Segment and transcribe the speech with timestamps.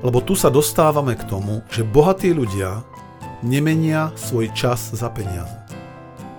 [0.00, 2.80] Lebo tu sa dostávame k tomu, že bohatí ľudia
[3.44, 5.52] nemenia svoj čas za peniaze.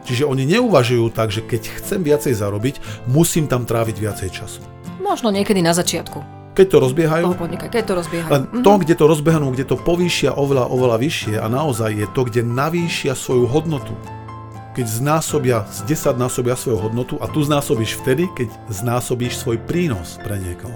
[0.02, 4.62] Čiže oni neuvažujú tak, že keď chcem viacej zarobiť, musím tam tráviť viacej času.
[4.98, 6.42] Možno niekedy na začiatku.
[6.52, 8.32] Keď to rozbiehajú, Toho podnika, keď to rozbiehajú.
[8.34, 12.22] len to, kde to rozbehnú, kde to povýšia oveľa, oveľa vyššie a naozaj je to,
[12.28, 13.96] kde navýšia svoju hodnotu.
[14.76, 20.20] Keď znásobia, z 10 násobia svoju hodnotu a tu znásobíš vtedy, keď znásobíš svoj prínos
[20.24, 20.76] pre niekoho.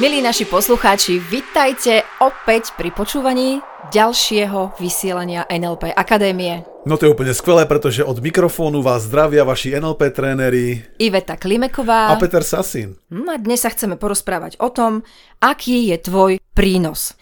[0.00, 3.60] Milí naši poslucháči, vitajte opäť pri počúvaní
[3.92, 6.64] ďalšieho vysielania NLP Akadémie.
[6.88, 12.08] No to je úplne skvelé, pretože od mikrofónu vás zdravia vaši NLP tréneri Iveta Klimeková.
[12.08, 12.96] a Peter Sasin.
[13.12, 15.04] Hm, A dnes sa chceme porozprávať o tom,
[15.36, 17.12] aký je tvoj prínos.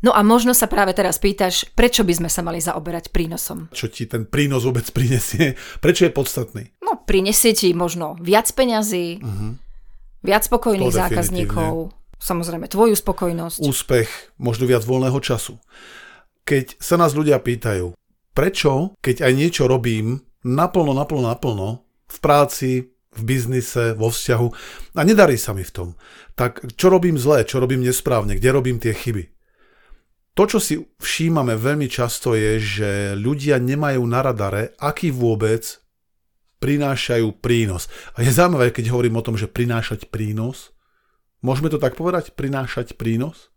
[0.00, 3.68] No a možno sa práve teraz pýtaš, prečo by sme sa mali zaoberať prínosom.
[3.76, 5.52] Čo ti ten prínos vôbec prinesie?
[5.84, 6.62] Prečo je podstatný?
[6.80, 9.20] No, prinesie ti možno viac peňazí,
[10.24, 11.72] viac spokojných To zákazníkov,
[12.22, 13.58] samozrejme tvoju spokojnosť.
[13.58, 15.58] Úspech, možno viac voľného času.
[16.46, 17.98] Keď sa nás ľudia pýtajú,
[18.32, 21.68] prečo, keď aj niečo robím naplno, naplno, naplno,
[22.06, 24.48] v práci, v biznise, vo vzťahu
[24.96, 25.88] a nedarí sa mi v tom,
[26.32, 29.28] tak čo robím zlé, čo robím nesprávne, kde robím tie chyby?
[30.32, 35.60] To, čo si všímame veľmi často je, že ľudia nemajú na radare, aký vôbec
[36.64, 37.92] prinášajú prínos.
[38.16, 40.71] A je zaujímavé, keď hovorím o tom, že prinášať prínos,
[41.42, 42.32] môžeme to tak povedať?
[42.32, 43.50] Prinášať prínos?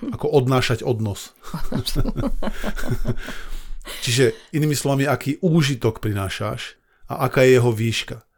[0.00, 1.36] Ako odnášať odnos.
[4.04, 6.76] Čiže inými slovami, aký úžitok prinášaš
[7.08, 8.28] a aká je jeho výška.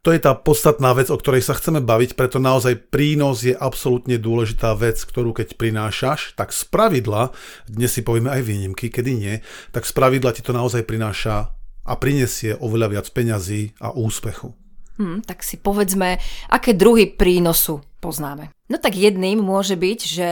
[0.00, 4.16] To je tá podstatná vec, o ktorej sa chceme baviť, preto naozaj prínos je absolútne
[4.16, 7.36] dôležitá vec, ktorú keď prinášaš, tak z pravidla,
[7.68, 9.34] dnes si povieme aj výnimky, kedy nie,
[9.76, 11.52] tak z pravidla ti to naozaj prináša
[11.84, 14.56] a prinesie oveľa viac peňazí a úspechu.
[15.00, 16.20] Hm, tak si povedzme,
[16.52, 18.52] aké druhy prínosu poznáme.
[18.68, 20.28] No tak jedným môže byť, že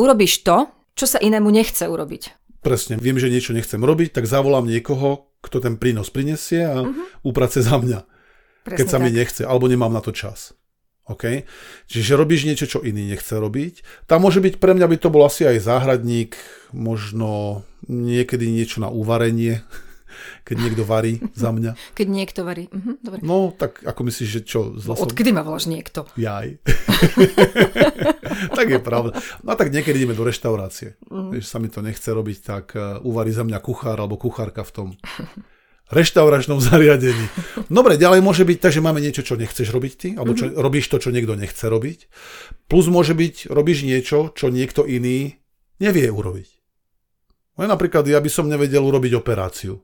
[0.00, 2.32] urobíš to, čo sa inému nechce urobiť.
[2.64, 7.22] Presne, viem, že niečo nechcem robiť, tak zavolám niekoho, kto ten prínos prinesie a uh-huh.
[7.22, 8.00] uprace za mňa,
[8.64, 9.18] Presne keď sa mi tak.
[9.20, 10.56] nechce, alebo nemám na to čas.
[11.08, 11.44] OK?
[11.88, 14.04] Čiže robíš niečo, čo iný nechce robiť.
[14.08, 16.36] Tam môže byť pre mňa by to bol asi aj záhradník,
[16.72, 19.64] možno niekedy niečo na uvarenie,
[20.44, 21.74] keď niekto varí za mňa.
[21.94, 22.70] Keď niekto varí.
[22.70, 23.20] Mhm, dobre.
[23.22, 24.60] No, tak ako myslíš, že čo?
[24.78, 25.04] Zle som...
[25.08, 26.08] Odkedy ma voláš niekto?
[26.18, 26.60] Jaj.
[28.58, 29.18] tak je pravda.
[29.42, 30.98] No a tak niekedy ideme do reštaurácie.
[31.08, 34.72] Vieš, sa mi to nechce robiť, tak uh, uvarí za mňa kuchár alebo kuchárka v
[34.74, 34.88] tom
[35.88, 37.26] reštauračnom zariadení.
[37.68, 40.60] Dobre, ďalej môže byť tak, že máme niečo, čo nechceš robiť ty, alebo čo, mm-hmm.
[40.60, 41.98] robíš to, čo niekto nechce robiť.
[42.68, 45.40] Plus môže byť, robíš niečo, čo niekto iný
[45.80, 46.48] nevie urobiť.
[47.58, 49.82] No napríklad, ja by som nevedel urobiť operáciu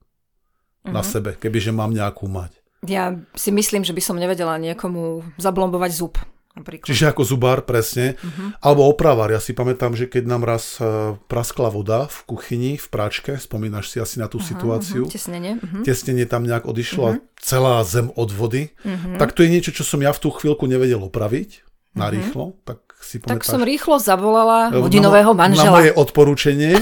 [0.85, 0.95] mm-hmm.
[0.95, 2.61] na sebe, kebyže mám nejakú mať.
[2.85, 6.21] Ja si myslím, že by som nevedela niekomu zablombovať zub.
[6.55, 6.87] Napríklad.
[6.87, 8.15] Čiže ako zubár, presne.
[8.15, 8.55] Uh-huh.
[8.63, 9.27] Alebo opravár.
[9.27, 13.91] Ja si pamätám, že keď nám raz uh, praskla voda v kuchyni, v práčke, spomínaš
[13.91, 15.03] si asi na tú uh-huh, situáciu.
[15.03, 15.59] Uh-huh, tesnenie.
[15.59, 15.83] Uh-huh.
[15.83, 17.27] Tesnenie tam nejak odišlo uh-huh.
[17.43, 18.71] celá zem od vody.
[18.87, 19.19] Uh-huh.
[19.19, 21.67] Tak to je niečo, čo som ja v tú chvíľku nevedel opraviť
[21.99, 22.55] narýchlo.
[22.55, 22.63] Uh-huh.
[22.63, 23.47] Tak si Tak pamätáš?
[23.47, 25.77] som rýchlo zavolala Na- hodinového Na manžela.
[25.77, 26.73] moje odporúčanie.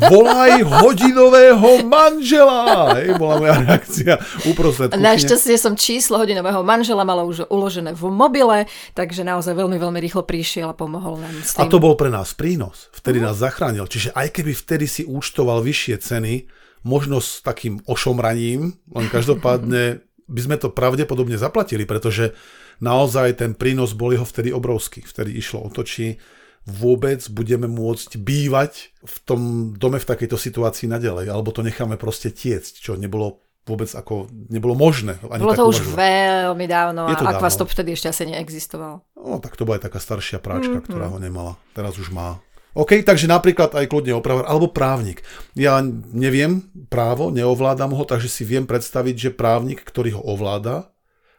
[0.00, 2.94] Volaj hodinového manžela.
[2.94, 4.14] Hej, bola moja reakcia
[4.46, 5.02] uprostred kuchyne.
[5.04, 8.58] Našťastie som číslo hodinového manžela mala už uložené v mobile,
[8.92, 11.68] takže naozaj veľmi, veľmi rýchlo prišiel a pomohol nám s A tým.
[11.68, 12.88] to bol pre nás prínos.
[12.92, 13.84] Vtedy nás zachránil.
[13.84, 16.34] Čiže aj keby vtedy si účtoval vyššie ceny,
[16.82, 22.34] možno s takým ošomraním, len každopádne by sme to pravdepodobne zaplatili, pretože
[22.78, 25.00] naozaj ten prínos bol jeho vtedy obrovský.
[25.00, 26.16] Vtedy išlo o to, či
[26.64, 29.40] vôbec budeme môcť bývať v tom
[29.72, 34.74] dome v takejto situácii naďalej, alebo to necháme proste tiecť, čo nebolo vôbec ako, nebolo
[34.74, 35.18] možné.
[35.26, 35.94] Ani Bolo to už uvažovať.
[35.94, 37.14] veľmi dávno a.
[37.14, 39.02] Aquastop vtedy ešte asi neexistoval.
[39.18, 40.84] No, tak to bola aj taká staršia práčka, Mhm.
[40.86, 41.54] ktorá ho nemala.
[41.70, 42.38] Teraz už má.
[42.74, 45.24] OK, takže napríklad aj kľudne opravár, alebo právnik.
[45.56, 45.80] Ja
[46.12, 50.92] neviem právo, neovládam ho, takže si viem predstaviť, že právnik, ktorý ho ovláda,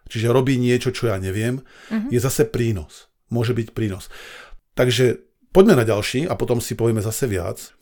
[0.08, 1.62] čiže robí niečo, čo ja neviem,
[1.92, 2.10] Mhm.
[2.12, 3.08] je zase prínos.
[3.28, 4.08] Môže byť prínos.
[4.74, 5.20] Takže
[5.52, 7.76] poďme na ďalší a potom si povieme zase viac.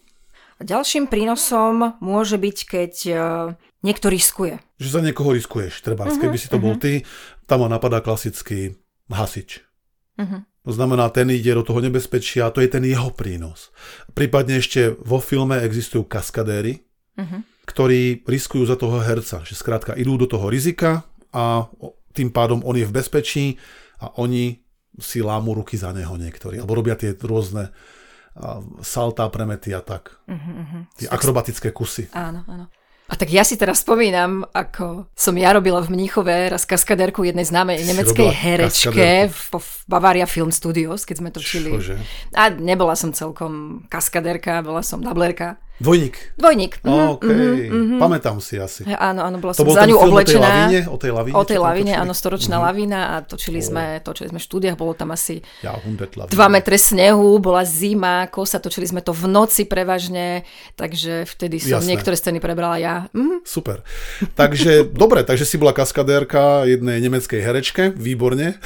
[0.55, 3.19] A ďalším prínosom môže byť, keď eh,
[3.83, 4.57] niekto riskuje.
[4.79, 5.83] Že za niekoho riskuješ.
[5.83, 7.03] Treba, uh-huh, keby si to bol ty,
[7.45, 8.79] tam ma napadá klasický
[9.11, 9.59] hasič.
[10.15, 10.47] Uh-huh.
[10.65, 13.69] To znamená, ten ide do toho nebezpečia, to je ten jeho prínos.
[14.15, 16.81] Prípadne ešte vo filme existujú kaskadéry,
[17.15, 17.47] Uh-huh.
[17.63, 21.63] ktorí riskujú za toho herca, že skrátka idú do toho rizika a
[22.15, 23.45] tým pádom on je v bezpečí
[23.99, 24.63] a oni
[24.95, 27.75] si lámu ruky za neho niektorí, alebo robia tie rôzne
[28.83, 30.11] saltá, premety a tak.
[30.27, 32.11] Uh-huh, Tie akrobatické kusy.
[32.11, 32.67] Áno, áno.
[33.05, 37.45] A tak ja si teraz spomínam, ako som ja robila v Mníchove raz kaskadérku jednej
[37.45, 41.69] známej nemeckej herečke v, v Bavaria Film Studios, keď sme točili.
[41.69, 42.01] Čože?
[42.33, 45.61] A nebola som celkom kaskadérka, bola som dublerka.
[45.75, 46.15] Dvojník.
[46.39, 46.79] Dvojník.
[46.87, 47.99] Mm, OK, mm-hmm.
[47.99, 48.87] pamätám si asi.
[48.87, 50.47] Áno, áno, bola To som bol za ňu film o tej oblečená.
[50.47, 50.79] lavíne?
[50.87, 51.35] O tej lavíne?
[51.35, 51.91] O tej točili?
[51.99, 56.15] áno, storočná lavína a točili sme, točili sme v štúdiách, bolo tam asi Ja, 100
[56.15, 56.31] lavín.
[56.31, 60.47] 2 metre snehu, bola zima, kosa, točili sme to v noci prevažne,
[60.79, 61.91] takže vtedy som Jasné.
[61.91, 62.95] niektoré scény prebrala ja.
[63.11, 63.83] Mm, Super.
[64.31, 68.55] Takže, dobre, takže si bola kaskadérka jednej nemeckej herečke, výborne.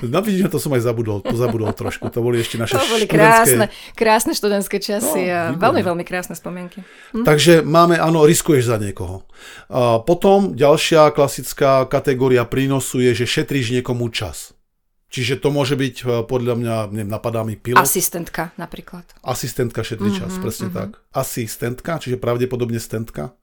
[0.00, 2.08] No vidíš, to som aj zabudol, to zabudol trošku.
[2.08, 3.12] To boli ešte naše to boli študentské...
[3.20, 5.60] krásne, krásne študentské časy No, a výborné.
[5.60, 6.82] veľmi, veľmi krásne spomienky.
[7.14, 9.22] Takže máme, áno, riskuješ za niekoho.
[9.70, 14.50] A potom ďalšia klasická kategória prínosu je, že šetríš niekomu čas.
[15.10, 19.02] Čiže to môže byť, e, podľa mňa, neviem, napadá mi pilot, Asistentka napríklad.
[19.26, 21.02] asistentka šetrí čas, Mhm, presne tak.
[21.10, 23.34] Asistentka, čiže pravdepodobne stentka.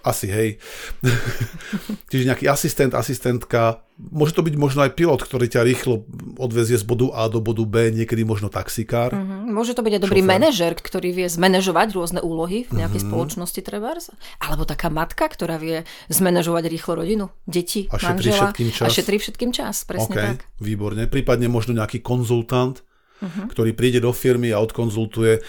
[0.00, 0.56] Asi, hej.
[2.10, 3.84] čiže nejaký asistent, asistentka.
[3.96, 6.04] Môže to byť možno aj pilot, ktorý ťa rýchlo
[6.36, 9.12] odvezie z bodu A do bodu B, niekedy možno taxikár.
[9.12, 9.48] Mhm.
[9.48, 13.06] Môže to byť aj dobrý manažer, ktorý vie zmanéžovať rôzne úlohy v nejakej Mhm.
[13.08, 14.12] spoločnosti trebárs.
[14.38, 18.52] Alebo taká matka, ktorá vie zmanéžovať rýchlo rodinu, deti, A manžela.
[18.52, 18.84] všetkým čas.
[18.84, 20.38] A šetrí všetkým čas, presne OK, tak.
[20.58, 21.04] výborne.
[21.06, 22.80] Prípadne možno nejaký konzultant,
[23.16, 23.48] Mhm.
[23.48, 25.40] ktorý príde do firmy a odkonzultuje.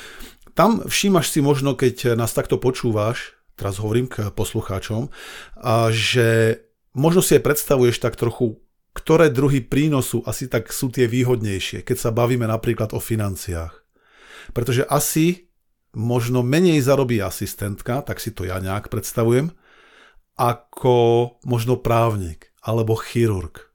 [0.52, 5.10] Tam všímaš si možno, keď nás takto počúvaš, teraz hovorím k poslucháčom,
[5.92, 6.62] že
[6.94, 8.62] možno si aj predstavuješ tak trochu,
[8.94, 13.74] ktoré druhy prínosu asi tak sú tie výhodnejšie, keď sa bavíme napríklad o financiách.
[14.56, 15.50] Pretože asi
[15.98, 19.52] možno menej zarobí asistentka, tak si to ja nejak predstavujem,
[20.38, 20.96] ako
[21.44, 23.67] možno právnik alebo chirurg.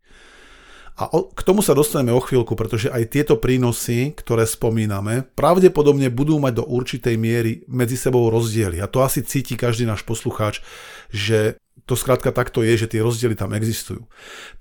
[0.92, 6.12] A o, k tomu sa dostaneme o chvíľku, pretože aj tieto prínosy, ktoré spomíname, pravdepodobne
[6.12, 8.78] budú mať do určitej miery medzi sebou rozdiely.
[8.78, 10.60] A to asi cíti každý náš poslucháč,
[11.08, 11.56] že
[11.88, 14.04] to skrátka takto je, že tie rozdiely tam existujú.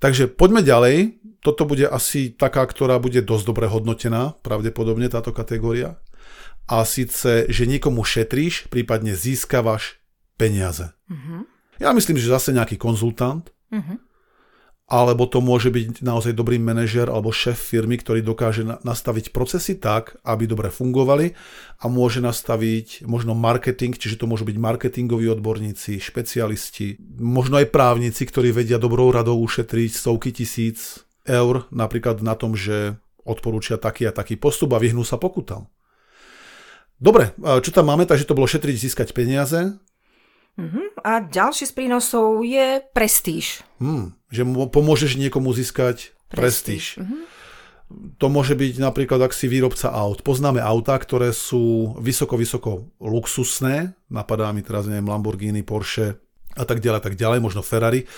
[0.00, 1.20] Takže poďme ďalej.
[1.42, 5.98] Toto bude asi taká, ktorá bude dosť dobre hodnotená, pravdepodobne táto kategória.
[6.70, 9.98] A síce, že niekomu šetríš, prípadne získavaš
[10.38, 10.94] peniaze.
[11.10, 11.50] Mhm.
[11.82, 14.11] Ja myslím, že zase nejaký konzultant, Mhm.
[14.92, 19.80] Alebo to môže byť naozaj dobrý manažer alebo šéf firmy, ktorý dokáže na- nastaviť procesy
[19.80, 21.32] tak, aby dobre fungovali
[21.80, 28.28] a môže nastaviť možno marketing, čiže to môžu byť marketingoví odborníci, špecialisti, možno aj právnici,
[28.28, 34.12] ktorí vedia dobrou radou ušetriť stovky tisíc eur napríklad na tom, že odporúčia taký a
[34.12, 35.72] taký postup a vyhnú sa pokutám.
[37.02, 38.06] Dobre, čo tam máme?
[38.06, 39.74] Takže to bolo šetriť, získať peniaze.
[40.56, 41.00] Mhm.
[41.02, 43.64] A ďalší z prínosov je prestíž.
[43.80, 47.00] Hmm, že mu pomôžeš niekomu získať prestíž.
[47.00, 47.40] Mhm.
[47.92, 50.24] To môže byť napríklad, ak si výrobca aut.
[50.24, 53.92] Poznáme autá, ktoré sú vysoko, vysoko luxusné.
[54.08, 56.16] Napadá mi teraz, neviem, Lamborghini, Porsche
[56.56, 58.08] a tak ďalej, tak ďalej, možno Ferrari.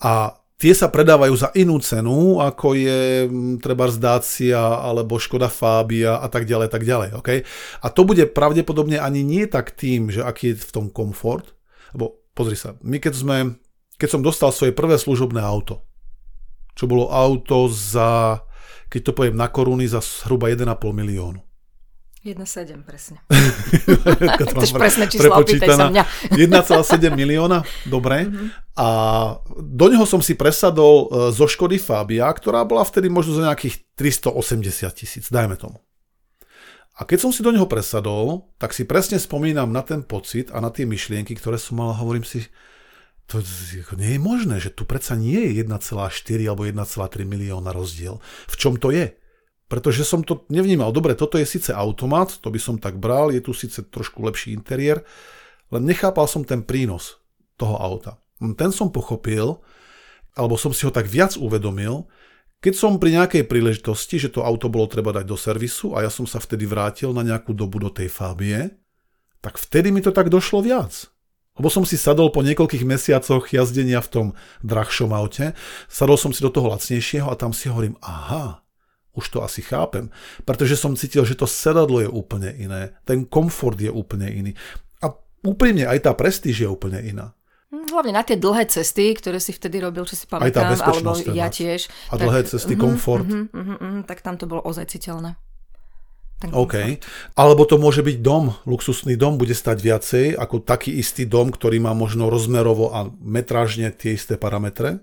[0.00, 6.16] A tie sa predávajú za inú cenu, ako je mm, treba Dacia alebo Škoda Fabia
[6.22, 7.18] a tak ďalej, tak ďalej.
[7.20, 7.44] Okay?
[7.84, 11.52] A to bude pravdepodobne ani nie tak tým, že aký je v tom komfort,
[11.92, 13.36] lebo pozri sa, my keď sme,
[13.96, 15.84] keď som dostal svoje prvé služobné auto,
[16.72, 18.40] čo bolo auto za,
[18.88, 21.40] keď to poviem na koruny, za zhruba 1,5 miliónu.
[22.22, 23.18] 1,7 presne.
[24.54, 26.04] Chceš presné číslo, opýtaj sa mňa.
[26.38, 28.30] 1,7 milióna, dobre.
[28.78, 28.86] A
[29.58, 33.90] do neho som si presadol e, zo Škody Fabia, ktorá bola vtedy možno za nejakých
[33.98, 35.82] 380 tisíc, dajme tomu.
[37.00, 40.60] A keď som si do neho presadol, tak si presne spomínam na ten pocit a
[40.60, 42.44] na tie myšlienky, ktoré som mal a hovorím si,
[43.24, 43.40] to
[43.96, 45.88] nie je možné, že tu predsa nie je 1,4
[46.44, 48.20] alebo 1,3 milióna rozdiel.
[48.44, 49.16] V čom to je?
[49.72, 50.92] Pretože som to nevnímal.
[50.92, 54.52] Dobre, toto je síce automat, to by som tak bral, je tu síce trošku lepší
[54.52, 55.00] interiér,
[55.72, 57.24] len nechápal som ten prínos
[57.56, 58.20] toho auta.
[58.36, 59.64] Ten som pochopil,
[60.36, 62.04] alebo som si ho tak viac uvedomil,
[62.62, 66.10] keď som pri nejakej príležitosti, že to auto bolo treba dať do servisu a ja
[66.14, 68.78] som sa vtedy vrátil na nejakú dobu do tej Fábie,
[69.42, 71.10] tak vtedy mi to tak došlo viac.
[71.58, 74.26] Lebo som si sadol po niekoľkých mesiacoch jazdenia v tom
[74.62, 75.58] drahšom aute,
[75.90, 78.62] sadol som si do toho lacnejšieho a tam si hovorím, aha,
[79.12, 80.08] už to asi chápem,
[80.46, 84.52] pretože som cítil, že to sedadlo je úplne iné, ten komfort je úplne iný.
[85.04, 85.12] A
[85.44, 87.34] úprimne aj tá prestíž je úplne iná.
[87.72, 91.24] Hlavne na tie dlhé cesty, ktoré si vtedy robil, čo si tá pamätám, alebo bezpečnosť
[91.32, 91.88] ja tiež.
[92.12, 93.24] A dlhé cesty, komfort.
[93.24, 95.40] mhm, mhm, mhm, tak tam to bolo ozaj citeľné.
[96.36, 96.76] Ten OK.
[96.76, 97.00] komfort.
[97.32, 101.80] Alebo to môže byť dom, luxusný dom bude stať viacej ako taký istý dom, ktorý
[101.80, 105.00] má možno rozmerovo a metrážne tie isté parametre.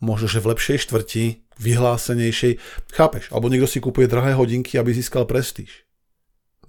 [0.00, 2.58] Možno, že v lepšej štvrti, vyhlásenejšej.
[2.90, 3.28] Chápeš?
[3.30, 5.84] Alebo niekto si kupuje drahé hodinky, aby získal prestíž.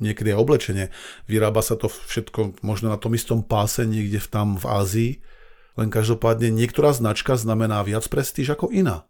[0.02, 0.86] Niekedy je oblečenie.
[1.30, 5.12] Vyrába sa to všetko možno na tom istom páse niekde v tam v Ázii,
[5.78, 9.06] len každopádne niektorá značka znamená viac prestíž ako iná.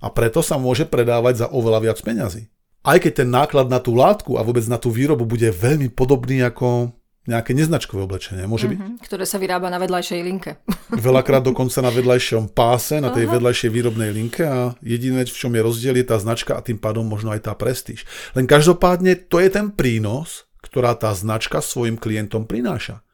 [0.00, 2.50] A preto sa môže predávať za oveľa viac peňazí.
[2.80, 6.40] Aj keď ten náklad na tú látku a vôbec na tú výrobu bude veľmi podobný
[6.40, 6.96] ako
[7.30, 8.78] nejaké neznačkové oblečenie, môže byť?
[8.82, 10.58] Mm-hmm, ktoré sa vyrába na vedľajšej linke.
[11.06, 13.38] Veľakrát dokonca na vedľajšom páse, na tej Aha.
[13.38, 17.06] vedľajšej výrobnej linke a jediné, v čom je rozdiel, je tá značka a tým pádom
[17.06, 18.02] možno aj tá prestíž.
[18.34, 23.06] Len každopádne to je ten prínos, ktorá tá značka svojim klientom prináša.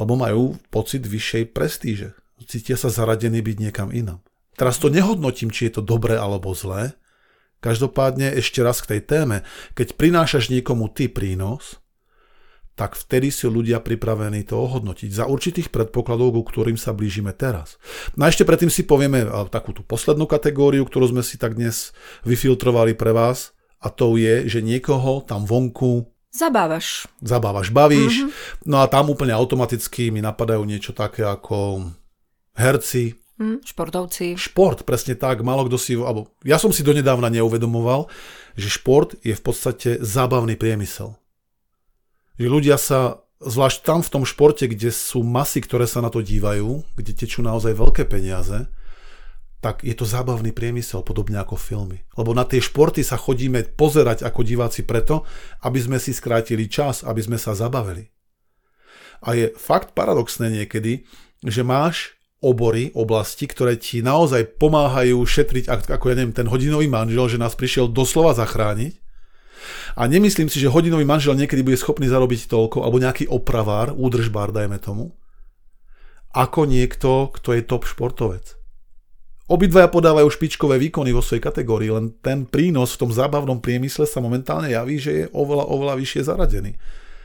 [0.00, 2.16] Lebo majú pocit vyššej prestíže.
[2.42, 4.24] Cítia sa zaradení byť niekam inam.
[4.56, 6.96] Teraz to nehodnotím, či je to dobré alebo zlé.
[7.62, 9.36] Každopádne ešte raz k tej téme.
[9.78, 11.81] Keď prinášaš niekomu ty prínos,
[12.72, 17.76] tak vtedy si ľudia pripravení to ohodnotiť za určitých predpokladov, ku ktorým sa blížime teraz.
[18.16, 21.92] No a ešte predtým si povieme takú tú poslednú kategóriu, ktorú sme si tak dnes
[22.24, 23.52] vyfiltrovali pre vás
[23.82, 27.04] a to je, že niekoho tam vonku Zabávaš.
[27.20, 28.24] Zabávaš, bavíš.
[28.24, 28.64] Mm-hmm.
[28.64, 31.92] No a tam úplne automaticky mi napadajú niečo také ako
[32.56, 34.38] herci, Mm, športovci.
[34.38, 35.42] Šport, presne tak.
[35.42, 38.06] Málo kto si, alebo ja som si donedávna neuvedomoval,
[38.54, 41.18] že šport je v podstate zábavný priemysel
[42.36, 46.24] že ľudia sa, zvlášť tam v tom športe, kde sú masy, ktoré sa na to
[46.24, 48.68] dívajú, kde tečú naozaj veľké peniaze,
[49.62, 52.02] tak je to zábavný priemysel, podobne ako filmy.
[52.18, 55.22] Lebo na tie športy sa chodíme pozerať ako diváci preto,
[55.62, 58.10] aby sme si skrátili čas, aby sme sa zabavili.
[59.22, 61.06] A je fakt paradoxné niekedy,
[61.46, 67.30] že máš obory, oblasti, ktoré ti naozaj pomáhajú šetriť, ako ja neviem, ten hodinový manžel,
[67.30, 68.98] že nás prišiel doslova zachrániť,
[69.96, 74.50] a nemyslím si, že hodinový manžel niekedy bude schopný zarobiť toľko, alebo nejaký opravár, údržbár,
[74.50, 75.14] dajme tomu,
[76.32, 78.56] ako niekto, kto je top športovec.
[79.52, 84.22] Obidvaja podávajú špičkové výkony vo svojej kategórii, len ten prínos v tom zábavnom priemysle sa
[84.24, 86.72] momentálne javí, že je oveľa, oveľa vyššie zaradený.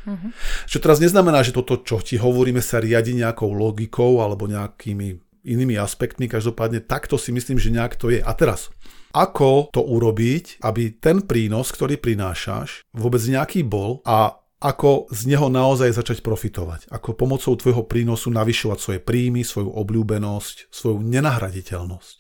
[0.04, 0.32] Uh-huh.
[0.68, 5.80] Čo teraz neznamená, že toto, čo ti hovoríme, sa riadi nejakou logikou alebo nejakými inými
[5.80, 8.20] aspektmi, každopádne takto si myslím, že nejak to je.
[8.20, 8.68] A teraz,
[9.18, 15.50] ako to urobiť, aby ten prínos, ktorý prinášaš, vôbec nejaký bol a ako z neho
[15.50, 16.90] naozaj začať profitovať.
[16.94, 22.18] Ako pomocou tvojho prínosu navyšovať svoje príjmy, svoju obľúbenosť, svoju nenahraditeľnosť.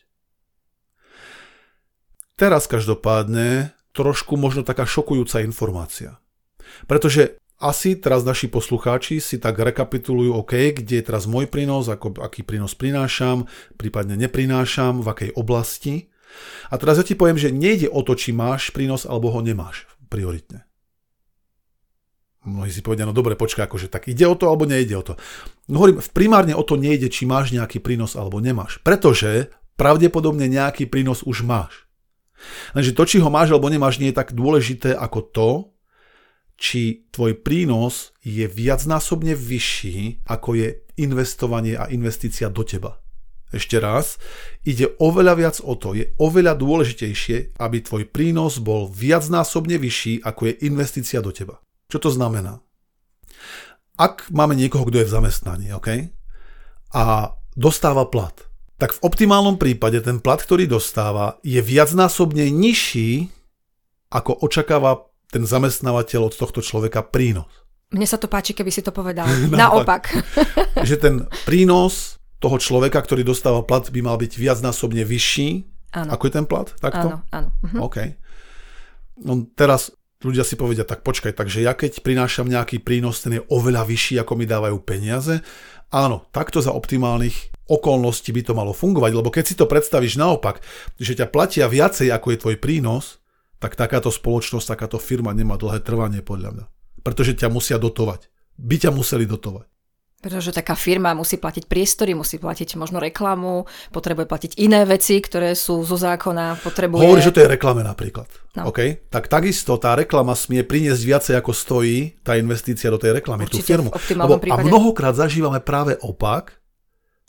[2.37, 6.21] Teraz každopádne trošku možno taká šokujúca informácia.
[6.85, 12.21] Pretože asi teraz naši poslucháči si tak rekapitulujú, OK, kde je teraz môj prínos, ako,
[12.21, 13.49] aký prínos prinášam,
[13.81, 16.13] prípadne neprinášam, v akej oblasti.
[16.71, 19.87] A teraz ja ti poviem, že nejde o to, či máš prínos alebo ho nemáš
[20.07, 20.67] prioritne.
[22.47, 25.19] Mnohí si povedia, no dobre, počkaj, akože tak ide o to alebo nejde o to.
[25.67, 28.79] No hovorím, primárne o to nejde, či máš nejaký prínos alebo nemáš.
[28.87, 31.87] Pretože pravdepodobne nejaký prínos už máš.
[32.71, 35.49] Lenže to, či ho máš alebo nemáš, nie je tak dôležité ako to,
[36.57, 40.67] či tvoj prínos je viacnásobne vyšší, ako je
[40.97, 42.97] investovanie a investícia do teba.
[43.47, 44.19] Ešte raz,
[44.67, 50.51] ide oveľa viac o to, je oveľa dôležitejšie, aby tvoj prínos bol viacnásobne vyšší, ako
[50.51, 51.63] je investícia do teba.
[51.87, 52.59] Čo to znamená?
[53.95, 56.11] Ak máme niekoho, kto je v zamestnaní, OK?
[56.91, 58.35] A dostáva plat,
[58.77, 63.31] tak v optimálnom prípade ten plat, ktorý dostáva, je viacnásobne nižší,
[64.11, 67.49] ako očakáva ten zamestnávateľ od tohto človeka prínos.
[67.87, 69.25] Mne sa to páči, keby si to povedal.
[69.51, 70.11] Naopak.
[70.83, 75.65] že ten prínos toho človeka, ktorý dostáva plat, by mal byť viacnásobne vyšší.
[75.97, 76.09] Áno.
[76.13, 76.69] Ako je ten plat?
[76.77, 77.07] Takto?
[77.07, 77.49] Áno, áno.
[77.65, 77.77] Mhm.
[77.81, 77.97] OK.
[79.17, 79.89] No teraz
[80.21, 84.21] ľudia si povedia, tak počkaj, takže ja keď prinášam nejaký prínos, ten je oveľa vyšší,
[84.21, 85.41] ako mi dávajú peniaze.
[85.93, 90.59] Áno, takto za optimálnych okolností by to malo fungovať, lebo keď si to predstavíš naopak,
[90.99, 93.23] že ťa platia viacej, ako je tvoj prínos,
[93.57, 96.65] tak takáto spoločnosť, takáto firma nemá dlhé trvanie podľa mňa.
[97.01, 98.29] Pretože ťa musia dotovať.
[98.57, 99.65] By ťa museli dotovať.
[100.17, 105.53] Pretože taká firma musí platiť priestory, musí platiť možno reklamu, potrebuje platiť iné veci, ktoré
[105.53, 107.05] sú zo zákona, potrebuje...
[107.05, 108.25] Hovoríš, že to je reklame napríklad.
[108.57, 108.73] No.
[108.73, 109.05] Okay?
[109.13, 113.61] Tak takisto tá reklama smie priniesť viacej, ako stojí tá investícia do tej reklamy, Určite,
[113.61, 113.89] tú firmu.
[113.93, 114.57] Lebo, prípade...
[114.57, 116.57] A mnohokrát zažívame práve opak,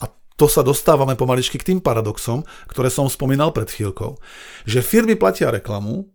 [0.01, 2.41] a to sa dostávame pomaličky k tým paradoxom,
[2.73, 4.17] ktoré som spomínal pred chvíľkou,
[4.65, 6.09] že firmy platia reklamu,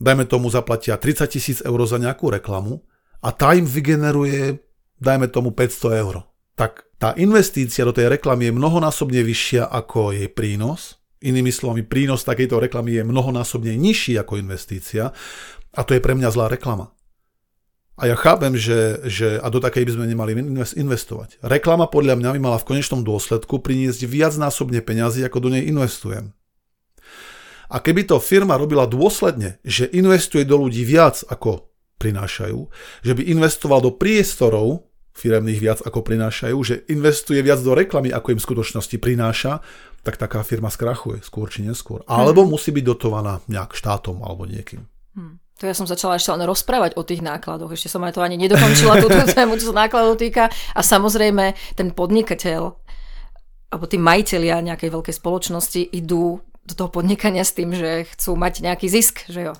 [0.00, 2.80] dajme tomu zaplatia 30 tisíc eur za nejakú reklamu
[3.20, 4.64] a tá im vygeneruje
[5.00, 6.24] dajme tomu 500 eur,
[6.56, 10.96] tak tá investícia do tej reklamy je mnohonásobne vyššia ako jej prínos.
[11.20, 15.12] Inými slovami, prínos takejto reklamy je mnohonásobne nižší ako investícia
[15.76, 16.96] a to je pre mňa zlá reklama.
[17.96, 20.36] A ja chápem, že, že a do takej by sme nemali
[20.76, 21.40] investovať.
[21.40, 26.36] Reklama podľa mňa by mala v konečnom dôsledku priniesť viacnásobne peňazí, ako do nej investujem.
[27.72, 31.65] A keby to firma robila dôsledne, že investuje do ľudí viac ako
[31.96, 32.58] prinášajú,
[33.02, 34.86] že by investoval do priestorov
[35.16, 39.64] firemných viac ako prinášajú, že investuje viac do reklamy, ako im v skutočnosti prináša,
[40.04, 42.04] tak taká firma skrachuje skôr či neskôr.
[42.04, 42.52] Alebo hmm.
[42.52, 44.84] musí byť dotovaná nejak štátom alebo niekým.
[45.16, 45.40] Hmm.
[45.56, 47.72] To ja som začala ešte len rozprávať o tých nákladoch.
[47.72, 50.52] Ešte som aj to ani nedokončila túto tému, čo sa nákladov týka.
[50.76, 52.76] A samozrejme, ten podnikateľ
[53.66, 58.62] alebo tí majiteľia nejakej veľkej spoločnosti idú do toho podnikania s tým, že chcú mať
[58.62, 59.54] nejaký zisk, že jo.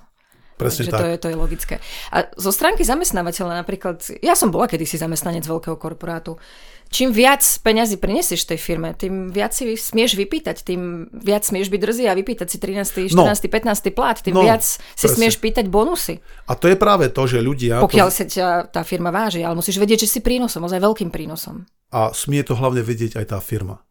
[0.57, 1.01] Presne Takže tak.
[1.01, 1.75] To je, to je logické.
[2.09, 6.41] A zo stránky zamestnávateľa napríklad, ja som bola kedysi zamestnanec veľkého korporátu,
[6.89, 11.81] čím viac peňazí prinesieš tej firme, tým viac si smieš vypýtať, tým viac smieš byť
[11.85, 13.27] drzý a vypýtať si 13., 14., no.
[13.29, 13.93] 15.
[13.93, 15.13] plat, tým no, viac si presne.
[15.13, 16.25] smieš pýtať bonusy.
[16.49, 17.85] A to je práve to, že ľudia...
[17.85, 18.15] Pokiaľ to...
[18.17, 21.69] sa ťa tá firma váži, ale musíš vedieť, že si prínosom, ozaj veľkým prínosom.
[21.93, 23.85] A smie to hlavne vedieť aj tá firma.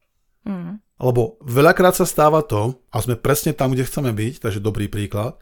[0.50, 0.82] Mm.
[0.98, 5.36] Lebo veľakrát sa stáva to, a sme presne tam, kde chceme byť, takže dobrý príklad,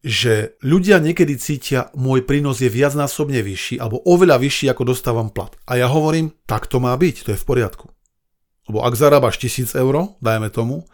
[0.00, 5.52] že ľudia niekedy cítia, môj prínos je viacnásobne vyšší alebo oveľa vyšší, ako dostávam plat.
[5.68, 7.92] A ja hovorím, tak to má byť, to je v poriadku.
[8.70, 10.86] Lebo ak zarábaš tisíc eur, dajme tomu,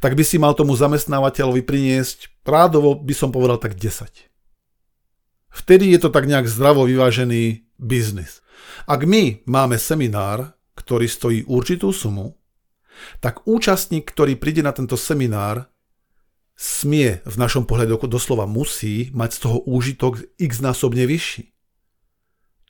[0.00, 4.30] tak by si mal tomu zamestnávateľovi priniesť, rádovo by som povedal tak 10.
[5.54, 8.40] Vtedy je to tak nejak zdravo vyvážený biznis.
[8.86, 12.38] Ak my máme seminár, ktorý stojí určitú sumu,
[13.18, 15.73] tak účastník, ktorý príde na tento seminár,
[16.54, 21.54] smie, v našom pohľade doslova musí, mať z toho úžitok x násobne vyšší.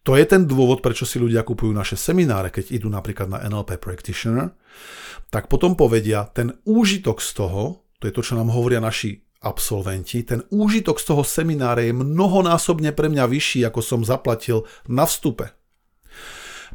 [0.05, 3.81] To je ten dôvod, prečo si ľudia kupujú naše semináre, keď idú napríklad na NLP
[3.81, 4.53] Practitioner,
[5.33, 10.21] tak potom povedia, ten úžitok z toho, to je to, čo nám hovoria naši absolventi,
[10.25, 15.57] ten úžitok z toho seminára je mnohonásobne pre mňa vyšší, ako som zaplatil na vstupe.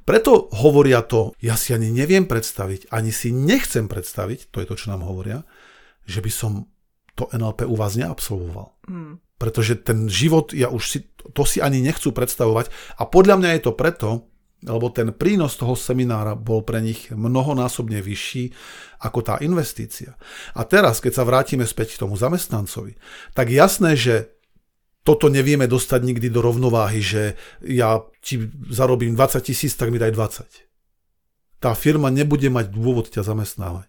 [0.10, 4.76] Preto hovoria to, ja si ani neviem predstaviť, ani si nechcem predstaviť, to je to,
[4.78, 5.46] čo nám hovoria,
[6.10, 6.66] že by som
[7.20, 8.72] to NLP u vás neabsolvoval.
[8.88, 9.20] Mm.
[9.36, 11.00] Pretože ten život, ja už si,
[11.36, 14.10] to si ani nechcú predstavovať a podľa mňa je to preto,
[14.64, 18.52] lebo ten prínos toho seminára bol pre nich mnohonásobne vyšší
[19.00, 20.20] ako tá investícia.
[20.52, 23.00] A teraz, keď sa vrátime späť k tomu zamestnancovi,
[23.32, 24.36] tak jasné, že
[25.08, 30.12] toto nevieme dostať nikdy do rovnováhy, že ja ti zarobím 20 tisíc, tak mi daj
[30.12, 31.64] 20.
[31.64, 33.88] Tá firma nebude mať dôvod ťa zamestnávať.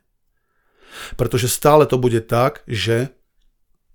[1.19, 3.15] Pretože stále to bude tak, že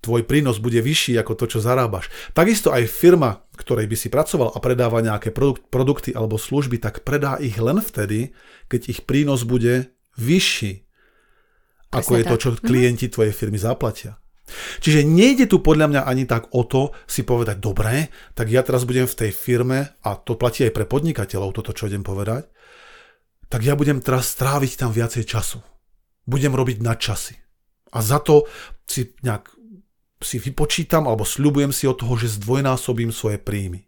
[0.06, 2.13] tvoj prínos bude vyšší ako to, čo zarábaš.
[2.38, 7.02] Takisto aj firma, ktorej by si pracoval a predáva nejaké produkt, produkty alebo služby, tak
[7.02, 8.38] predá ich len vtedy,
[8.70, 10.86] keď ich prínos bude vyšší
[11.96, 12.32] ako Presne je tak.
[12.32, 12.60] to, čo mhm.
[12.60, 14.20] klienti tvojej firmy zaplatia.
[14.78, 18.86] Čiže nejde tu podľa mňa ani tak o to si povedať, dobre, tak ja teraz
[18.86, 22.46] budem v tej firme, a to platí aj pre podnikateľov, toto čo idem povedať,
[23.50, 25.65] tak ja budem teraz stráviť tam viacej času.
[26.30, 27.41] Budem robiť na časy.
[27.89, 28.46] A za to
[28.86, 29.50] si nejak
[30.23, 33.88] si vypočítam alebo sľubujem si od toho, že zdvojnásobím svoje príjmy.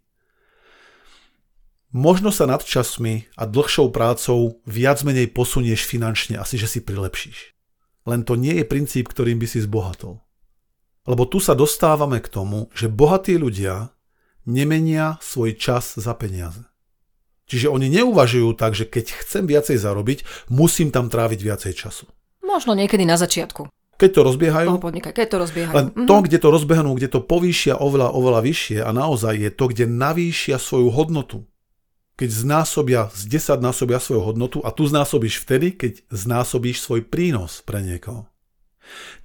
[1.88, 7.56] Možno sa nad časmi a dlhšou prácou viac menej posunieš finančne, asi že si prilepšíš.
[8.04, 10.20] Len to nie je princíp, ktorým by si zbohatol.
[11.08, 13.96] Lebo tu sa dostávame k tomu, že bohatí ľudia
[14.44, 16.68] nemenia svoj čas za peniaze.
[17.48, 22.04] Čiže oni neuvažujú tak, že keď chcem viacej zarobiť, musím tam tráviť viacej času.
[22.44, 23.72] Možno niekedy na začiatku.
[23.98, 24.68] Keď to rozbiehajú.
[24.78, 25.74] podnika, keď to rozbiehajú.
[25.74, 26.06] Len mm-hmm.
[26.06, 29.84] to, kde to rozbehnú, kde to povýšia oveľa, oveľa vyššie a naozaj je to, kde
[29.90, 31.42] navýšia svoju hodnotu.
[32.18, 37.62] Keď znásobia, z 10 násobia svoju hodnotu a tu znásobíš vtedy, keď znásobíš svoj prínos
[37.66, 38.30] pre niekoho.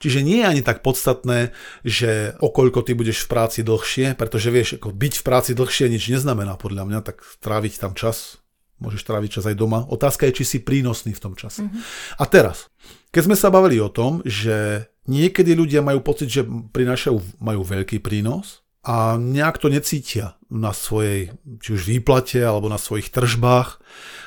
[0.01, 1.55] Čiže nie je ani tak podstatné,
[1.87, 6.11] že okoľko ty budeš v práci dlhšie, pretože vieš, ako byť v práci dlhšie nič
[6.11, 8.43] neznamená podľa mňa, tak tráviť tam čas,
[8.83, 9.87] môžeš tráviť čas aj doma.
[9.87, 11.63] Otázka je, či si prínosný v tom čase.
[11.63, 11.81] Mm-hmm.
[12.19, 12.67] A teraz,
[13.13, 18.01] keď sme sa bavili o tom, že niekedy ľudia majú pocit, že prinášajú, majú veľký
[18.01, 23.79] prínos a nejak to necítia na svojej, či už výplate alebo na svojich tržbách,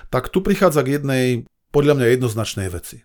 [0.09, 1.27] tak tu prichádza k jednej,
[1.75, 3.03] podľa mňa jednoznačnej veci.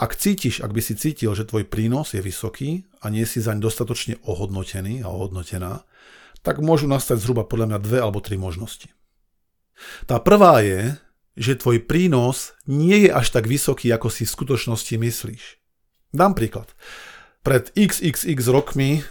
[0.00, 3.60] Ak cítiš, ak by si cítil, že tvoj prínos je vysoký a nie si zaň
[3.60, 5.84] dostatočne ohodnotený a ohodnotená,
[6.40, 8.88] tak môžu nastať zhruba podľa mňa dve alebo tri možnosti.
[10.08, 10.96] Tá prvá je,
[11.36, 15.44] že tvoj prínos nie je až tak vysoký, ako si v skutočnosti myslíš.
[16.12, 16.68] Dám príklad.
[17.42, 19.02] Pred XXX rokmi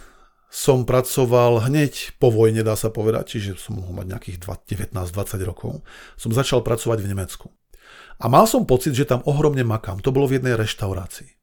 [0.52, 4.38] som pracoval hneď po vojne, dá sa povedať, čiže som mohol mať nejakých
[4.92, 5.80] 19-20 rokov,
[6.14, 7.48] som začal pracovať v Nemecku.
[8.22, 9.98] A mal som pocit, že tam ohromne makám.
[10.04, 11.34] To bolo v jednej reštaurácii.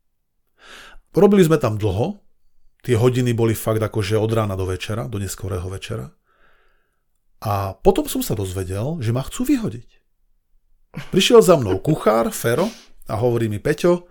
[1.12, 2.22] Robili sme tam dlho,
[2.86, 6.13] tie hodiny boli fakt akože od rána do večera, do neskorého večera.
[7.44, 9.99] A potom som sa dozvedel, že ma chcú vyhodiť.
[10.89, 12.65] Prišiel za mnou kuchár, Fero,
[13.10, 14.10] a hovorí mi, Peťo,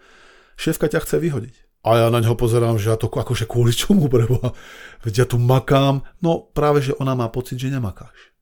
[0.54, 1.56] šéfka ťa chce vyhodiť.
[1.86, 4.54] A ja na ňo pozerám, že ja to akože kvôli čomu preboha.
[5.06, 6.02] Veď ja tu makám.
[6.18, 8.34] No práve, že ona má pocit, že nemakáš.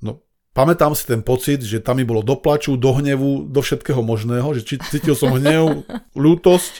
[0.00, 0.24] No,
[0.56, 4.48] pamätám si ten pocit, že tam mi bolo do plaču, do hnevu, do všetkého možného,
[4.56, 5.84] že cítil som hnev,
[6.16, 6.72] ľútosť,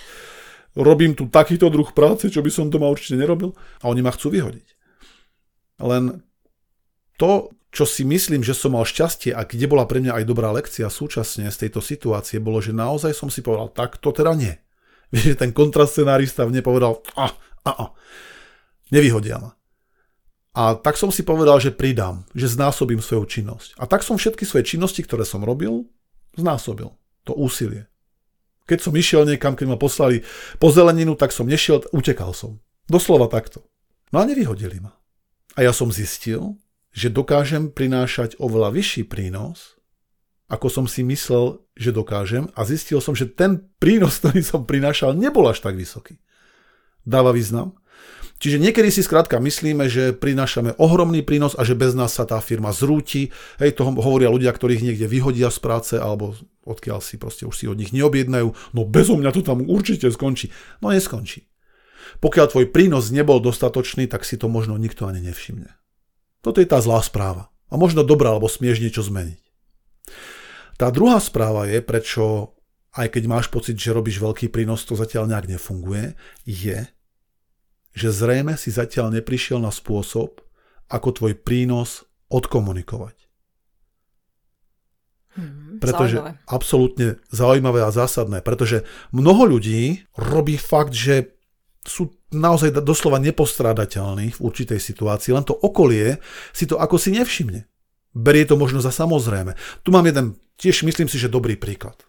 [0.77, 4.33] robím tu takýto druh práce, čo by som doma určite nerobil a oni ma chcú
[4.33, 4.69] vyhodiť.
[5.81, 6.25] Len
[7.17, 10.49] to, čo si myslím, že som mal šťastie a kde bola pre mňa aj dobrá
[10.49, 14.57] lekcia súčasne z tejto situácie, bolo, že naozaj som si povedal, tak to teda nie.
[15.13, 17.29] Vieš, ten kontrascenárista mne povedal, a,
[17.69, 17.85] a, a,
[18.89, 19.51] nevyhodia ma.
[20.57, 23.77] A tak som si povedal, že pridám, že znásobím svoju činnosť.
[23.77, 25.85] A tak som všetky svoje činnosti, ktoré som robil,
[26.33, 26.97] znásobil.
[27.29, 27.93] To úsilie.
[28.65, 30.25] Keď som išiel niekam, keď ma poslali
[30.57, 32.57] po zeleninu, tak som nešiel, utekal som.
[32.89, 33.69] Doslova takto.
[34.17, 34.97] No a nevyhodili ma.
[35.61, 36.57] A ja som zistil,
[36.97, 39.77] že dokážem prinášať oveľa vyšší prínos,
[40.49, 45.13] ako som si myslel, že dokážem a zistil som, že ten prínos, ktorý som prinášal,
[45.13, 46.17] nebol až tak vysoký.
[47.05, 47.77] Dáva význam?
[48.37, 52.37] Čiže niekedy si skrátka myslíme, že prinášame ohromný prínos a že bez nás sa tá
[52.45, 53.33] firma zrúti.
[53.57, 56.37] Hej, to hovoria ľudia, ktorých niekde vyhodia z práce alebo
[56.69, 58.77] odkiaľ si proste už si od nich neobjednajú.
[58.77, 60.53] No bezo mňa to tam určite skončí.
[60.85, 61.49] No neskončí.
[62.21, 65.73] Pokiaľ tvoj prínos nebol dostatočný, tak si to možno nikto ani nevšimne.
[66.47, 67.51] Toto je tá zlá správa.
[67.67, 69.43] A možno dobrá, alebo smieš niečo zmeniť.
[70.79, 72.55] Tá druhá správa je, prečo
[72.95, 76.15] aj keď máš pocit, že robíš veľký prínos, to zatiaľ nejak nefunguje,
[76.47, 76.87] je,
[77.93, 80.39] že zrejme si zatiaľ neprišiel na spôsob,
[80.87, 83.17] ako tvoj prínos odkomunikovať.
[85.37, 86.41] Hmm, pretože zaujímavé.
[86.49, 91.37] absolútne zaujímavé a zásadné, pretože mnoho ľudí robí fakt, že
[91.85, 96.19] sú naozaj doslova nepostrádateľní v určitej situácii, len to okolie
[96.51, 97.67] si to ako si nevšimne.
[98.17, 99.55] Berie to možno za samozrejme.
[99.85, 102.01] Tu mám jeden, tiež myslím si, že dobrý príklad.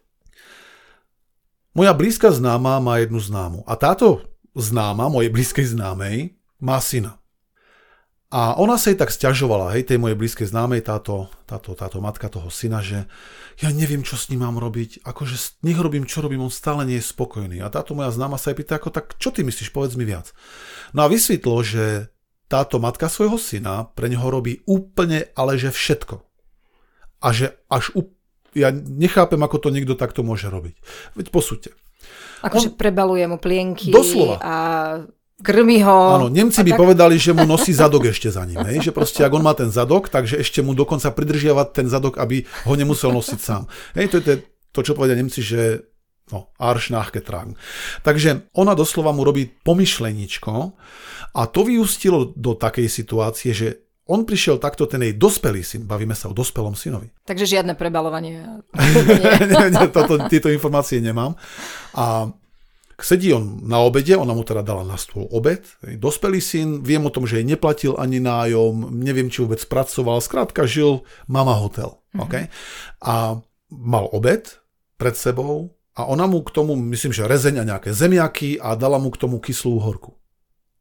[1.77, 4.25] Moja blízka známa má jednu známu a táto
[4.57, 7.21] známa, mojej blízkej známej, má syna.
[8.27, 12.27] A ona sa jej tak stiažovala, hej, tej mojej blízkej známej, táto, táto, táto matka
[12.27, 13.07] toho syna, že
[13.63, 16.99] ja neviem, čo s ním mám robiť, akože nech robím, čo robím, on stále nie
[16.99, 17.63] je spokojný.
[17.63, 20.35] A táto moja známa sa jej pýta, ako, tak čo ty myslíš, povedz mi viac.
[20.91, 22.11] No a vysvetlo, že
[22.51, 26.19] táto matka svojho syna pre neho robí úplne, ale že všetko.
[27.23, 28.11] A že až u...
[28.59, 30.75] ja nechápem, ako to niekto takto môže robiť.
[31.15, 31.71] Veď posúďte.
[32.43, 34.35] Akože prebaluje mu plienky Doslova.
[34.43, 34.55] a
[35.41, 35.99] krmi ho.
[36.17, 38.61] Áno, Nemci by tak- povedali, že mu nosí zadok ešte za ním.
[38.65, 38.89] Hej?
[38.89, 42.45] Že proste, ak on má ten zadok, takže ešte mu dokonca pridržiavať ten zadok, aby
[42.65, 43.69] ho nemusel nosiť sám.
[43.93, 44.33] Hej, to je to,
[44.73, 45.85] to čo povedia Nemci, že
[46.33, 47.55] no, Arsch nachgetragen.
[48.03, 50.53] Takže ona doslova mu robí pomyšleničko
[51.37, 53.67] a to vyústilo do takej situácie, že
[54.07, 58.63] on prišiel takto, ten jej dospelý syn, bavíme sa o dospelom synovi, Takže žiadne prebalovanie.
[59.51, 61.35] nie, nie, toto, tieto informácie nemám.
[61.91, 62.31] A
[63.05, 67.13] sedí on na obede, ona mu teda dala na stôl obed, dospelý syn, viem o
[67.13, 72.01] tom, že jej neplatil ani nájom, neviem, či vôbec pracoval, skrátka žil mama hotel.
[72.11, 72.21] Mm-hmm.
[72.25, 72.43] Okay?
[73.05, 73.37] A
[73.69, 74.57] mal obed
[74.97, 78.97] pred sebou a ona mu k tomu, myslím, že rezeň a nejaké zemiaky a dala
[78.97, 80.17] mu k tomu kyslú uhorku.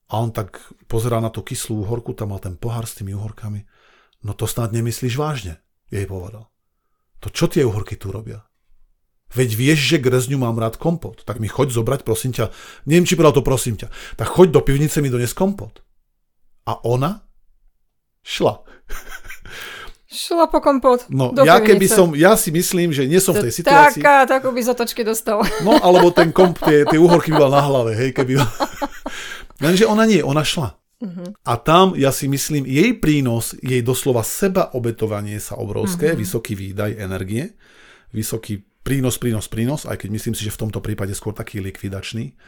[0.08, 3.66] A on tak pozerá na tú kyslú uhorku, tam mal ten pohár s tými uhorkami.
[4.24, 5.60] No to snad nemyslíš vážne,
[5.92, 6.48] jej povedal.
[7.20, 8.45] To čo tie uhorky tu robia?
[9.34, 11.26] Veď vieš, že k rezňu mám rád kompot.
[11.26, 12.54] Tak mi choď zobrať, prosím ťa.
[12.86, 13.90] Neviem, či to prosím ťa.
[14.14, 15.82] Tak choď do pivnice mi dones kompot.
[16.66, 17.26] A ona
[18.22, 18.62] šla.
[20.06, 21.10] Šla po kompot.
[21.10, 21.98] No, do ja keby pivnice.
[21.98, 24.00] som, ja si myslím, že nie som v To tej situácii.
[24.00, 25.42] Taká, takú by z otočky dostal.
[25.66, 28.38] No, alebo ten komp, tie, tie uhorky by mal na hlave, hej, keby...
[29.60, 30.78] Lenže ona nie, ona šla.
[31.44, 36.96] A tam, ja si myslím, jej prínos, jej doslova seba obetovanie sa obrovské, vysoký výdaj
[36.96, 37.52] energie,
[38.16, 42.38] vysoký prínos, prínos, prínos, aj keď myslím si, že v tomto prípade skôr taký likvidačný,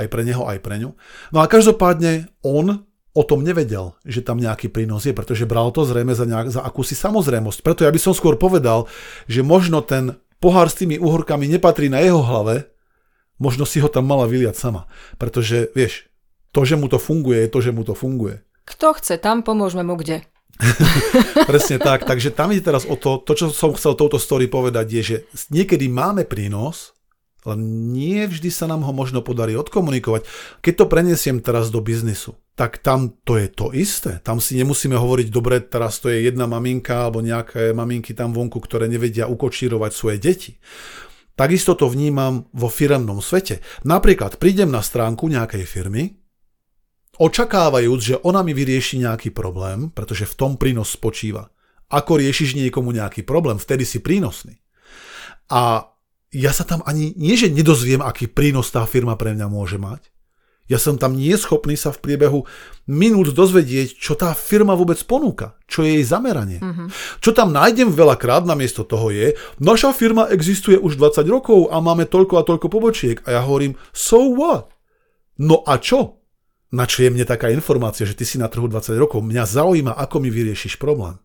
[0.00, 0.96] aj pre neho, aj pre ňu.
[1.28, 5.86] No a každopádne on o tom nevedel, že tam nejaký prínos je, pretože bral to
[5.86, 7.62] zrejme za, nejak, za akúsi samozrejmosť.
[7.62, 8.90] Preto ja by som skôr povedal,
[9.30, 12.66] že možno ten pohár s tými uhorkami nepatrí na jeho hlave,
[13.38, 14.90] možno si ho tam mala vyliať sama.
[15.14, 16.10] Pretože, vieš,
[16.50, 18.42] to, že mu to funguje, je to, že mu to funguje.
[18.66, 20.26] Kto chce tam, pomôžeme mu kde.
[21.50, 22.06] Presne tak.
[22.06, 25.16] Takže tam ide teraz o to, to, čo som chcel touto story povedať, je, že
[25.50, 26.94] niekedy máme prínos,
[27.44, 30.24] len nie vždy sa nám ho možno podarí odkomunikovať.
[30.64, 34.16] Keď to preniesiem teraz do biznisu, tak tam to je to isté.
[34.24, 38.56] Tam si nemusíme hovoriť, dobre, teraz to je jedna maminka alebo nejaké maminky tam vonku,
[38.64, 40.52] ktoré nevedia ukočírovať svoje deti.
[41.34, 43.60] Takisto to vnímam vo firemnom svete.
[43.84, 46.23] Napríklad prídem na stránku nejakej firmy,
[47.18, 51.50] očakávajúc, že ona mi vyrieši nejaký problém, pretože v tom prínos spočíva.
[51.92, 54.58] Ako riešiš niekomu nejaký problém, vtedy si prínosný.
[55.52, 55.90] A
[56.34, 60.10] ja sa tam ani, nie že nedozviem, aký prínos tá firma pre mňa môže mať,
[60.64, 62.48] ja som tam nie schopný sa v priebehu
[62.88, 66.56] minút dozvedieť, čo tá firma vôbec ponúka, čo je jej zameranie.
[66.64, 66.88] Mm-hmm.
[67.20, 72.08] Čo tam nájdem veľakrát namiesto toho je, naša firma existuje už 20 rokov a máme
[72.08, 73.20] toľko a toľko pobočiek.
[73.28, 74.72] A ja hovorím, so what?
[75.36, 76.23] No a čo?
[76.74, 79.22] Na čo je mne taká informácia, že ty si na trhu 20 rokov?
[79.22, 81.22] Mňa zaujíma, ako mi vyriešiš problém.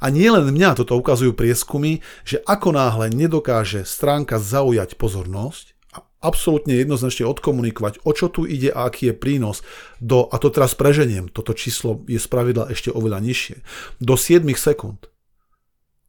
[0.00, 5.76] A nie len mňa toto ukazujú prieskumy, že ako náhle nedokáže stránka zaujať pozornosť,
[6.22, 9.60] absolútne jednoznačne odkomunikovať, o čo tu ide a aký je prínos,
[9.98, 13.56] do, a to teraz preženiem, toto číslo je spravidla ešte oveľa nižšie,
[13.98, 15.10] do 7 sekúnd,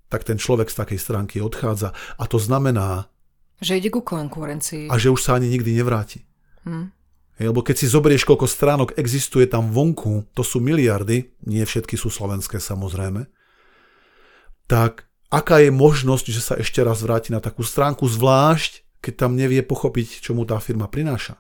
[0.08, 3.10] tak ten človek z takej stránky odchádza a to znamená,
[3.64, 4.92] že ide ku konkurencii.
[4.92, 6.28] A že už sa ani nikdy nevráti.
[6.68, 6.92] Hm.
[7.42, 12.14] Lebo keď si zoberieš, koľko stránok existuje tam vonku, to sú miliardy, nie všetky sú
[12.14, 13.26] slovenské samozrejme,
[14.70, 19.36] tak aká je možnosť, že sa ešte raz vráti na takú stránku, zvlášť keď tam
[19.36, 21.36] nevie pochopiť, čo mu tá firma prináša.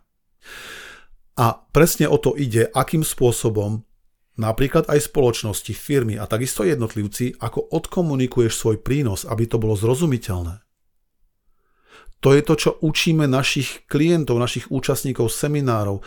[1.39, 3.87] A presne o to ide, akým spôsobom
[4.35, 10.59] napríklad aj spoločnosti, firmy a takisto jednotlivci, ako odkomunikuješ svoj prínos, aby to bolo zrozumiteľné.
[12.23, 15.99] To je to, čo učíme našich klientov, našich účastníkov seminárov.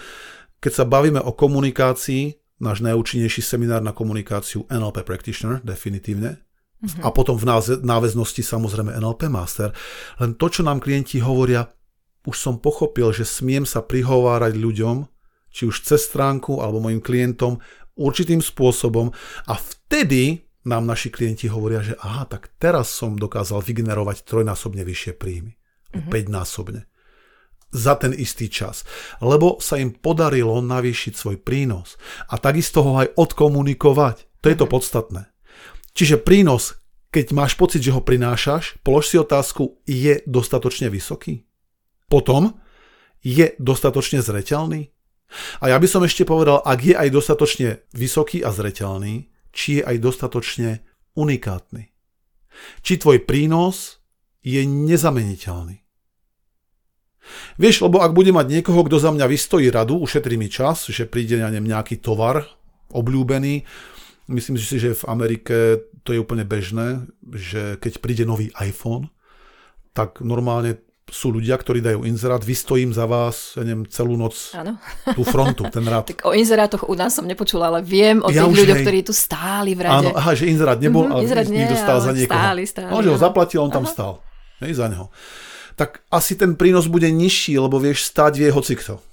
[0.59, 6.41] Keď sa bavíme o komunikácii, náš najúčinnejší seminár na komunikáciu NLP Practitioner, definitívne,
[6.77, 7.03] Mm-hmm.
[7.03, 7.49] A potom v
[7.81, 9.73] náväznosti samozrejme NLP Master.
[10.21, 11.65] Len to, čo nám klienti hovoria,
[12.29, 15.09] už som pochopil, že smiem sa prihovárať ľuďom,
[15.49, 17.65] či už cez stránku alebo mojim klientom,
[17.97, 19.09] určitým spôsobom
[19.49, 25.17] a vtedy nám naši klienti hovoria, že aha, tak teraz som dokázal vygenerovať trojnásobne vyššie
[25.17, 25.57] príjmy.
[26.05, 26.13] Mm-hmm.
[26.13, 26.83] 5-násobne.
[27.73, 28.87] Za ten istý čas.
[29.21, 31.99] Lebo sa im podarilo navýšiť svoj prínos.
[32.31, 34.41] A takisto ho aj odkomunikovať.
[34.41, 34.73] To je to mhm.
[34.73, 35.23] podstatné.
[35.97, 36.77] Čiže prínos,
[37.09, 41.49] keď máš pocit, že ho prinášaš, polož si otázku, je dostatočne vysoký?
[42.07, 42.61] Potom,
[43.25, 44.93] je dostatočne zreteľný?
[45.59, 49.83] A ja by som ešte povedal, ak je aj dostatočne vysoký a zreteľný, či je
[49.83, 50.85] aj dostatočne
[51.17, 51.91] unikátny.
[52.85, 54.05] Či tvoj prínos
[54.45, 55.83] je nezameniteľný.
[57.57, 61.09] Vieš, lebo ak bude mať niekoho, kto za mňa vystojí radu, ušetrí mi čas, že
[61.09, 62.47] príde na nejaký tovar
[62.91, 63.67] obľúbený,
[64.27, 69.07] Myslím si, že v Amerike to je úplne bežné, že keď príde nový iPhone,
[69.95, 74.75] tak normálne sú ľudia, ktorí dajú inzerát, vystojím za vás, ja neviem, celú noc ano.
[75.15, 76.11] tú frontu, ten rád.
[76.11, 78.87] tak o inzerátoch u nás som nepočula, ale viem o ja tých ľuďoch, hej.
[78.91, 80.11] ktorí tu stáli v rade.
[80.11, 82.35] Áno, aha, že inzerát nebol, mm-hmm, ale inzerát nie, niekto stál za niekoho.
[82.35, 82.91] Stáli, stáli.
[82.91, 83.77] No, že ho zaplatil, on aha.
[83.79, 84.13] tam stál.
[84.59, 85.07] Hej, za neho.
[85.77, 89.05] Tak asi ten prínos bude nižší, lebo vieš, stáť vie hocikto.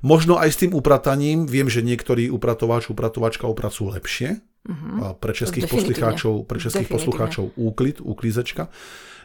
[0.00, 5.16] Možno aj s tým uprataním, viem, že niektorí upratovač, upratovačka upracujú lepšie, uh-huh.
[5.20, 8.68] pre českých poslucháčov, pre českých poslucháčov úklid, úklízečka.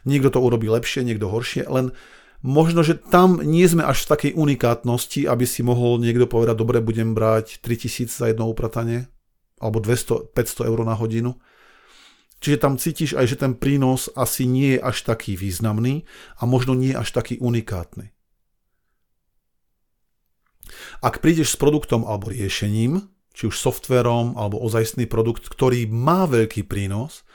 [0.07, 1.91] Niekto to urobí lepšie, niekto horšie, len
[2.39, 6.79] možno, že tam nie sme až v takej unikátnosti, aby si mohol niekto povedať, dobre,
[6.79, 9.11] budem brať 3000 za jedno upratanie,
[9.59, 11.35] alebo 200, 500 eur na hodinu.
[12.39, 16.07] Čiže tam cítiš aj, že ten prínos asi nie je až taký významný
[16.39, 18.15] a možno nie až taký unikátny.
[21.03, 26.67] Ak prídeš s produktom alebo riešením, či už softverom alebo ozajstný produkt, ktorý má veľký
[26.67, 27.27] prínos,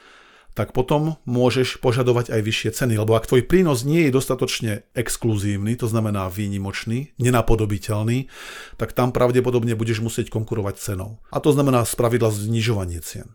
[0.54, 2.94] tak potom môžeš požadovať aj vyššie ceny.
[2.94, 8.30] Lebo ak tvoj prínos nie je dostatočne exkluzívny, to znamená výnimočný, nenapodobiteľný,
[8.78, 11.18] tak tam pravdepodobne budeš musieť konkurovať cenou.
[11.34, 13.34] A to znamená spravidla znižovanie cien.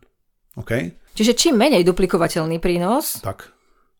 [0.58, 0.96] Okay?
[1.14, 3.52] Čiže čím menej duplikovateľný prínos, tak.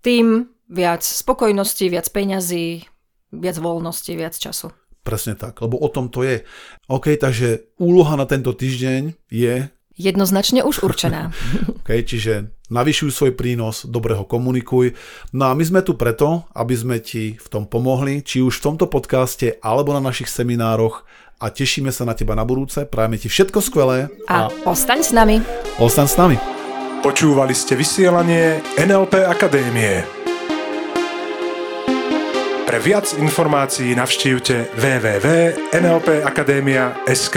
[0.02, 2.86] tým viac spokojnosti, viac peňazí,
[3.34, 4.70] viac voľnosti, viac času.
[5.00, 6.44] Presne tak, lebo o tom to je.
[6.86, 9.72] OK, takže úloha na tento týždeň je...
[10.00, 11.34] Jednoznačne už určená.
[11.82, 14.96] OK, čiže navyšuj svoj prínos, dobre ho komunikuj.
[15.34, 18.64] No a my sme tu preto, aby sme ti v tom pomohli, či už v
[18.70, 21.04] tomto podcaste, alebo na našich seminároch
[21.40, 22.85] a tešíme sa na teba na budúce.
[22.85, 24.12] Prajeme ti všetko skvelé.
[24.29, 25.40] A, a ostaň s nami.
[25.81, 26.37] Ostaň s nami.
[27.00, 30.05] Počúvali ste vysielanie NLP Akadémie.
[32.68, 37.37] Pre viac informácií navštívte www.nlpakademia.sk.